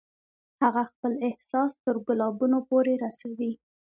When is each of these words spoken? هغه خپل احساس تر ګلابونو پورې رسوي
هغه 0.61 0.81
خپل 0.91 1.11
احساس 1.27 1.71
تر 1.83 1.95
ګلابونو 2.07 2.57
پورې 2.69 2.93
رسوي 3.05 3.51